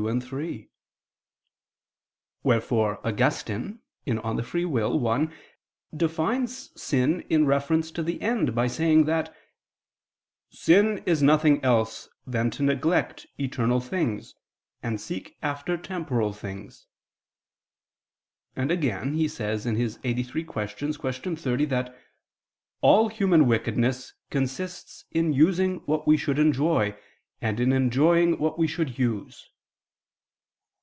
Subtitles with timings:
[0.00, 0.70] 2, 3):
[2.42, 4.24] wherefore Augustine (De Lib.
[4.24, 5.30] Arb.
[5.30, 5.34] i)
[5.94, 9.36] defines sin in reference to the end, by saying that
[10.48, 14.34] "sin is nothing else than to neglect eternal things,
[14.82, 16.86] and seek after temporal things":
[18.56, 19.98] and again he says (Qq.
[20.02, 21.36] lxxxii, qu.
[21.38, 21.94] 30) that
[22.80, 26.96] "all human wickedness consists in using what we should enjoy,
[27.42, 29.50] and in enjoying what we should use."